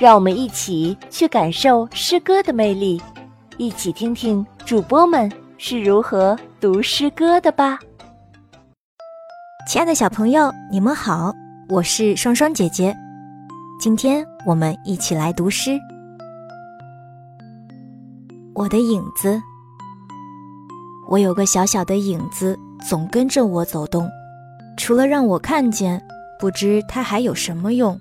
[0.00, 2.98] 让我们一起去感受诗歌的魅力，
[3.58, 7.78] 一起听听主播们是如何读诗歌的吧。
[9.68, 11.34] 亲爱的小朋友，你们好，
[11.68, 12.96] 我是双双姐姐。
[13.78, 15.78] 今天我们一起来读诗。
[18.54, 19.38] 我的影子，
[21.10, 22.58] 我有个小小的影子，
[22.88, 24.08] 总跟着我走动，
[24.78, 26.02] 除了让我看见，
[26.38, 28.00] 不知它还有什么用。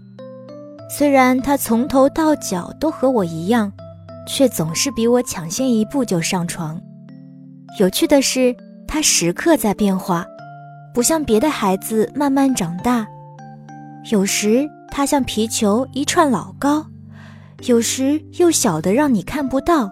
[0.91, 3.71] 虽然他从头到脚都和我一样，
[4.27, 6.81] 却总是比我抢先一步就上床。
[7.79, 8.55] 有趣的是，
[8.87, 10.25] 他时刻在变化，
[10.91, 13.05] 不像别的孩子慢慢长大。
[14.11, 16.83] 有时他像皮球一串老高，
[17.67, 19.87] 有时又小的让你看不到。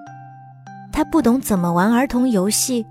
[0.92, 2.84] 他不懂怎么玩儿童游戏，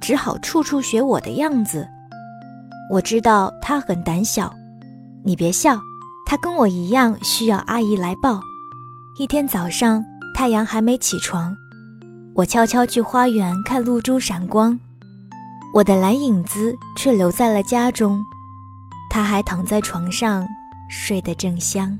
[0.00, 1.86] 只好处处学我的样子。
[2.90, 4.52] 我知道他很胆小，
[5.24, 5.78] 你别笑。
[6.32, 8.40] 他跟我一样需要阿姨来抱。
[9.18, 10.02] 一天早上，
[10.34, 11.54] 太阳还没起床，
[12.34, 14.80] 我悄悄去花园看露珠闪光。
[15.74, 18.18] 我的蓝影子却留在了家中，
[19.10, 20.48] 他还躺在床上
[20.88, 21.98] 睡得正香。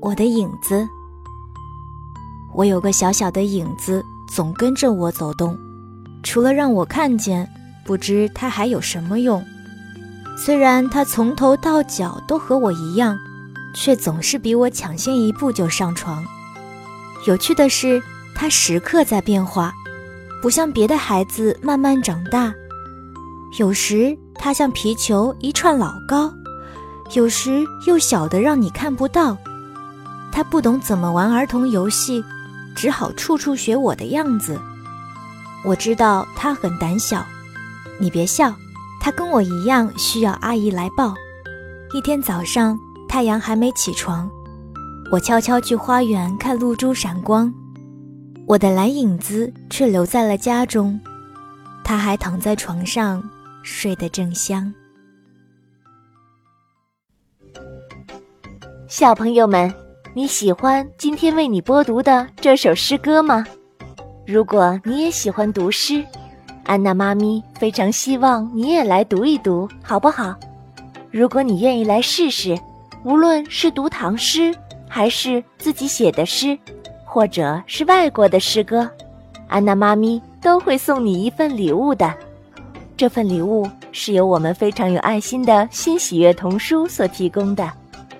[0.00, 0.84] 我的影子，
[2.56, 4.02] 我有个小小的影子，
[4.34, 5.56] 总跟着我走动，
[6.24, 7.48] 除了让我看见，
[7.84, 9.40] 不知它还有什么用。
[10.36, 13.18] 虽然他从头到脚都和我一样，
[13.74, 16.22] 却总是比我抢先一步就上床。
[17.26, 18.02] 有趣的是，
[18.34, 19.72] 他时刻在变化，
[20.42, 22.52] 不像别的孩子慢慢长大。
[23.58, 26.30] 有时他像皮球一串老高，
[27.14, 29.36] 有时又小的让你看不到。
[30.30, 32.22] 他不懂怎么玩儿童游戏，
[32.74, 34.60] 只好处处学我的样子。
[35.64, 37.24] 我知道他很胆小，
[37.98, 38.54] 你别笑。
[39.06, 41.14] 他跟我一样需要阿姨来抱。
[41.94, 42.76] 一天早上，
[43.08, 44.28] 太阳还没起床，
[45.12, 47.54] 我悄悄去花园看露珠闪光。
[48.48, 51.00] 我的蓝影子却留在了家中，
[51.84, 53.22] 他还躺在床上
[53.62, 54.74] 睡得正香。
[58.88, 59.72] 小朋友们，
[60.14, 63.46] 你喜欢今天为你播读的这首诗歌吗？
[64.26, 66.04] 如果你也喜欢读诗。
[66.66, 70.34] 安娜妈咪非常希望你也来读一读，好不好？
[71.12, 72.58] 如果你愿意来试试，
[73.04, 74.52] 无论是读唐诗，
[74.88, 76.58] 还是自己写的诗，
[77.04, 78.90] 或者是外国的诗歌，
[79.46, 82.12] 安娜妈咪都会送你一份礼物的。
[82.96, 87.70] 这份礼物是由我们非常有爱心的新喜悦童书所提供的，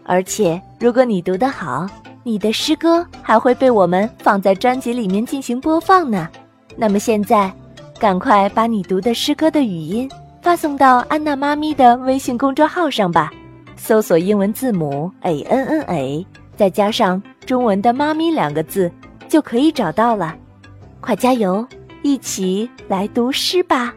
[0.05, 1.85] 而且如果你读得好，
[2.23, 6.29] 你的诗歌还会被我们放在专辑里面进行播放呢。
[6.77, 7.53] 那么现在。
[7.99, 10.09] 赶快把你读的诗歌的语音
[10.43, 13.33] 发送到安娜妈咪的微信公众号上吧，
[13.75, 18.93] 搜索英文字母 a n n a，再加上中文的“妈咪”两个字，
[19.29, 20.37] 就可以找到了。
[21.01, 21.67] 快加油，
[22.03, 23.95] 一起来读诗吧！